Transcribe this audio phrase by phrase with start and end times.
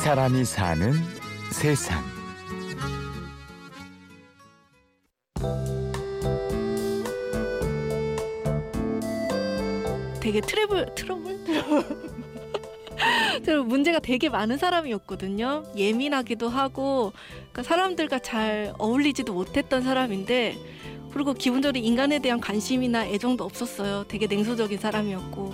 [0.00, 0.94] 사람이 사는
[1.52, 2.02] 세상.
[10.22, 11.38] 되게 트러블 트러블
[13.44, 15.64] 트러블 문제가 되게 많은 사람이었거든요.
[15.76, 17.12] 예민하기도 하고
[17.52, 20.56] 그러니까 사람들과 잘 어울리지도 못했던 사람인데
[21.12, 24.06] 그리고 기본적으로 인간에 대한 관심이나 애정도 없었어요.
[24.08, 25.52] 되게 냉소적인 사람이었고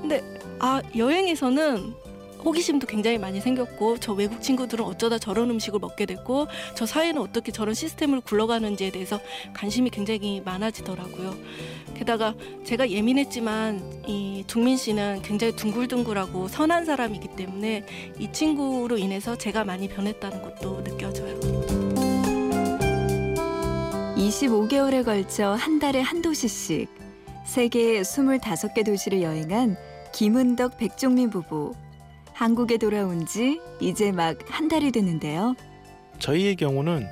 [0.00, 0.24] 근데
[0.60, 2.09] 아 여행에서는
[2.44, 7.52] 호기심도 굉장히 많이 생겼고 저 외국 친구들은 어쩌다 저런 음식을 먹게 됐고 저 사회는 어떻게
[7.52, 9.20] 저런 시스템을 굴러가는지에 대해서
[9.54, 11.34] 관심이 굉장히 많아지더라고요.
[11.94, 17.84] 게다가 제가 예민했지만 이 둥민 씨는 굉장히 둥글둥글하고 선한 사람이기 때문에
[18.18, 21.38] 이 친구로 인해서 제가 많이 변했다는 것도 느껴져요.
[24.16, 26.88] 25개월에 걸쳐 한 달에 한 도시씩
[27.46, 29.76] 세계 25개 도시를 여행한
[30.12, 31.74] 김은덕 백종민 부부.
[32.40, 35.54] 한국에 돌아온 지 이제 막 한 달이 됐는데요.
[36.20, 37.06] 저희의 경우는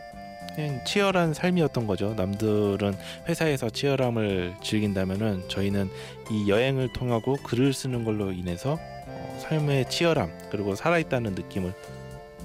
[0.54, 2.14] 그냥 치열한 삶이었던 거죠.
[2.14, 2.94] 남들은
[3.28, 5.90] 회사에서 치열함을 즐긴다면은 저희는
[6.30, 11.74] 이 여행을 통하고 글을 쓰는 걸로 인해서 어, 삶의 치열함 그리고 살아있다는 느낌을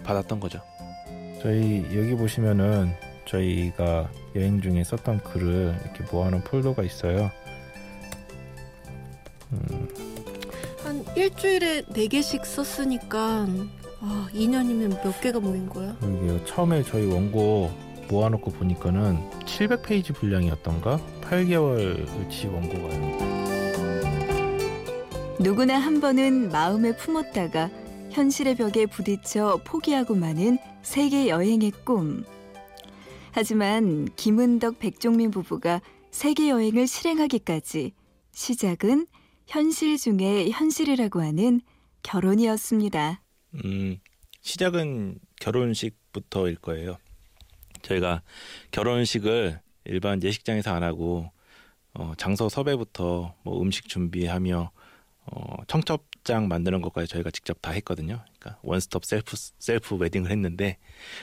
[0.03, 0.59] 받았던 거죠.
[1.41, 2.93] 저희 여기 보시면은
[3.25, 7.31] 저희가 여행 중에 썼던 글을 이렇게 모아놓은 폴더가 있어요.
[9.53, 9.87] 음,
[10.93, 13.47] 한 일주일에 네 개씩 썼으니까
[13.99, 15.97] 아, 2년이면 몇 개가 모인 거야?
[16.03, 17.71] 여기 처음에 저희 원고
[18.09, 23.33] 모아놓고 보니까는 700페이지 분량이었던가 8개월치 원고가요.
[25.39, 27.71] 누구나 한 번은 마음에 품었다가
[28.11, 32.23] 현실의 벽에 부딪혀 포기하고 마는 세계 여행의 꿈.
[33.31, 37.93] 하지만 김은덕 백종민 부부가 세계 여행을 실행하기까지
[38.31, 39.07] 시작은
[39.47, 41.61] 현실 중의 현실이라고 하는
[42.03, 43.21] 결혼이었습니다.
[43.65, 43.97] 음,
[44.41, 46.97] 시작은 결혼식부터일 거예요.
[47.81, 48.21] 저희가
[48.71, 51.31] 결혼식을 일반 예식장에서 안 하고
[51.93, 54.71] 어, 장소 섭외부터 뭐 음식 준비하며
[55.25, 58.23] 어, 청첩장 만드는 것까지 저희가 직접 다 했거든요.
[58.39, 60.77] 그러니까 원스톱 셀프 셀프 웨딩을 했는데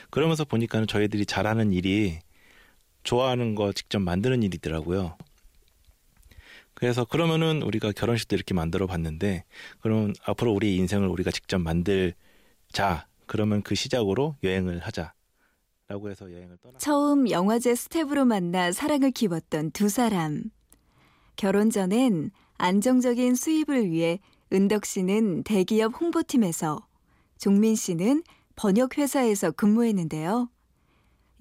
[0.09, 2.19] 그러면서 보니까는 저희들이 잘하는 일이
[3.03, 5.17] 좋아하는 거 직접 만드는 일이더라고요.
[6.81, 9.43] 그래서 그러면은 우리가 결혼식도 이렇게 만들어 봤는데
[9.81, 13.05] 그러면 앞으로 우리 인생을 우리가 직접 만들자.
[13.27, 15.13] 그러면 그 시작으로 여행을 하자.
[15.87, 20.45] 라고 해서 여행을 떠나 처음 영화제 스텝으로 만나 사랑을 키웠던 두 사람.
[21.35, 24.19] 결혼 전엔 안정적인 수입을 위해
[24.51, 26.87] 은덕 씨는 대기업 홍보팀에서,
[27.37, 28.23] 종민 씨는
[28.55, 30.49] 번역회사에서 근무했는데요.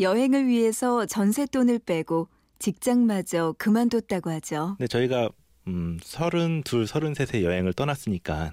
[0.01, 2.29] 여행을 위해서 전세 돈을 빼고
[2.61, 4.77] 직장마저 그만뒀다고 하죠.
[4.79, 5.31] 근데 저희가
[5.67, 8.53] 음, 32, 33세 여행을 떠났으니까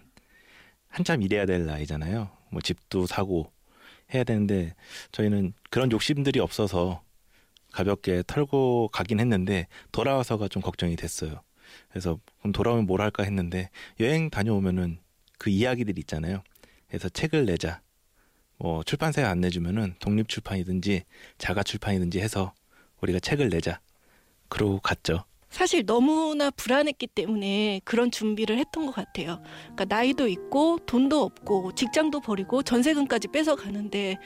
[0.88, 2.30] 한참 일해야 될 나이잖아요.
[2.50, 3.52] 뭐 집도 사고
[4.14, 4.74] 해야 되는데
[5.12, 7.04] 저희는 그런 욕심들이 없어서
[7.74, 11.42] 가볍게 털고 가긴 했는데 돌아와서가 좀 걱정이 됐어요.
[11.90, 13.70] 그래서 그럼 돌아오면 뭘 할까 했는데
[14.00, 15.00] 여행 다녀오면은
[15.38, 16.42] 그 이야기들 있잖아요.
[16.88, 17.82] 그래서 책을 내자.
[18.58, 21.04] 뭐 출판사에 안 내주면은 독립 출판이든지
[21.38, 22.54] 자가 출판이든지 해서
[23.02, 23.82] 우리가 책을 내자.
[24.50, 25.24] 그러고 갔죠.
[25.50, 29.42] 사실 너무나 불안했기 때문에 그런 준비를 했던 것 같아요.
[29.62, 34.18] 그러니까 나이도 있고 돈도 없고 직장도 버리고 전세금까지 뺏어 가는데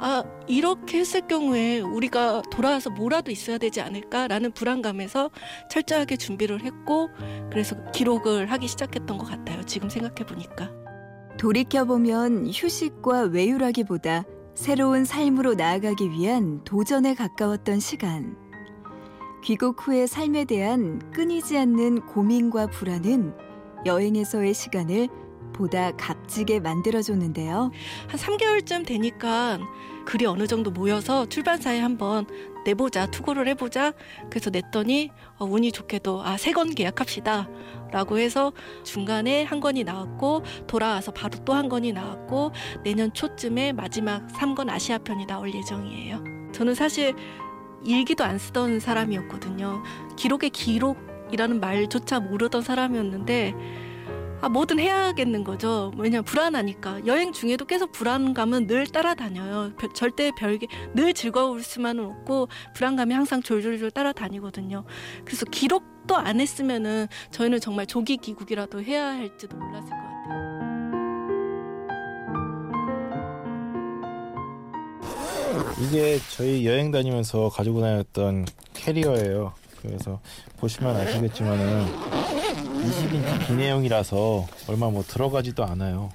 [0.00, 5.30] 아 이렇게 했을 경우에 우리가 돌아와서 뭐라도 있어야 되지 않을까라는 불안감에서
[5.70, 7.08] 철저하게 준비를 했고
[7.50, 9.62] 그래서 기록을 하기 시작했던 것 같아요.
[9.64, 10.72] 지금 생각해 보니까.
[11.38, 14.24] 돌이켜 보면 휴식과 외유라기보다
[14.54, 18.36] 새로운 삶으로 나아가기 위한 도전에 가까웠던 시간.
[19.44, 23.34] 귀국 후의 삶에 대한 끊이지 않는 고민과 불안은
[23.84, 25.08] 여행에서의 시간을
[25.52, 27.70] 보다 값지게 만들어줬는데요.
[28.08, 29.58] 한 3개월쯤 되니까
[30.06, 32.26] 글이 어느 정도 모여서 출판사에 한번
[32.64, 33.92] 내보자 투고를 해보자
[34.30, 37.48] 그래서 냈더니 어, 운이 좋게도 아 세 권 계약합시다
[37.92, 38.52] 라고 해서
[38.82, 42.52] 중간에 한 권이 나왔고 돌아와서 바로 또 한 권이 나왔고
[42.82, 47.14] 내년 초쯤에 마지막 3권 아시아 편이 나올 예정이에요 저는 사실
[47.84, 49.82] 일기도 안 쓰던 사람이었거든요
[50.16, 53.54] 기록의 기록이라는 말조차 모르던 사람이었는데
[54.40, 55.90] 아, 뭐든 해야겠는 거죠.
[55.96, 57.06] 왜냐면 불안하니까.
[57.06, 59.72] 여행 중에도 계속 불안감은 늘 따라다녀요.
[59.78, 64.84] 별- 절대 별게, 늘 즐거울 수만은 없고, 불안감이 항상 졸졸졸 따라다니거든요.
[65.24, 70.53] 그래서 기록도 안 했으면은 저희는 정말 조기 귀국이라도 해야 할지도 몰랐을 것 같아요.
[75.80, 79.52] 이게 저희 여행 다니면서 가지고 다녔던 캐리어예요.
[79.82, 80.20] 그래서
[80.58, 86.10] 보시면 아시겠지만은 20인치 기내용이라서 얼마 뭐 들어가지도 않아요.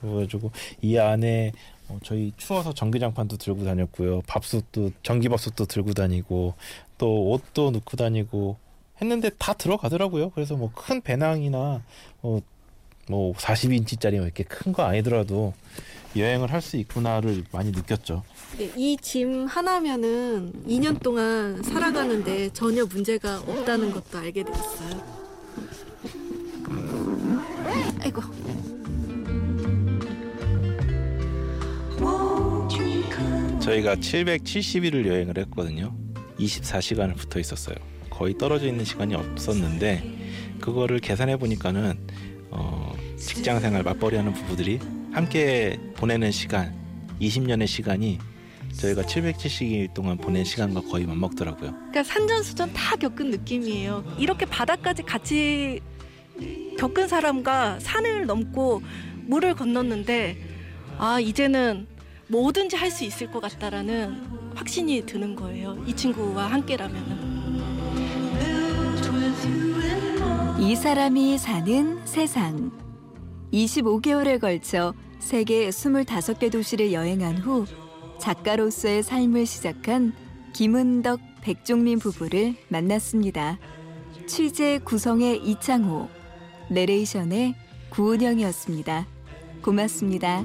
[0.00, 0.50] 그래가지고
[0.82, 1.52] 이 안에
[1.88, 4.22] 어, 저희 추워서 전기장판도 들고 다녔고요.
[4.26, 6.54] 밥솥도 전기밥솥도 들고 다니고
[6.98, 8.56] 또 옷도 넣고 다니고
[9.00, 10.30] 했는데 다 들어가더라고요.
[10.30, 11.82] 그래서 뭐 큰 배낭이나
[12.22, 12.38] 어,
[13.08, 15.52] 뭐 40인치짜리 이렇게 큰 거 아니더라도
[16.16, 18.22] 여행을 할 수 있구나를 많이 느꼈죠.
[18.58, 25.24] 네, 이짐 하나면은 2년 동안 살아가는데 전혀 문제가 없다는 것도 알게 되었어요.
[28.00, 28.22] 아이고.
[33.60, 35.94] 저희가 770일을 여행을 했거든요.
[36.38, 37.76] 24시간을 붙어 있었어요.
[38.10, 41.98] 거의 떨어져 있는 시간이 없었는데 그거를 계산해 보니까는
[42.54, 44.78] 어, 직장 생활 맞벌이하는 부부들이
[45.12, 46.74] 함께 보내는 시간
[47.20, 48.18] 20년의 시간이
[48.76, 51.70] 저희가 770일 동안 보낸 시간과 거의 맞먹더라고요.
[51.72, 54.16] 그러니까 산전수전 다 겪은 느낌이에요.
[54.18, 55.80] 이렇게 바다까지 같이
[56.78, 58.82] 겪은 사람과 산을 넘고
[59.26, 60.36] 물을 건넜는데
[60.98, 61.86] 아 이제는
[62.28, 65.82] 뭐든지 할 수 있을 것 같다라는 확신이 드는 거예요.
[65.86, 67.33] 이 친구와 함께라면은.
[70.58, 72.70] 이 사람이 사는 세상.
[73.52, 77.66] 25개월에 걸쳐 세계 25개 도시를 여행한 후
[78.20, 80.12] 작가로서의 삶을 시작한
[80.52, 83.58] 김은덕 백종민 부부를 만났습니다.
[84.26, 86.08] 취재 구성의 이창호,
[86.70, 87.54] 내레이션의
[87.90, 89.06] 구은영이었습니다.
[89.60, 90.44] 고맙습니다.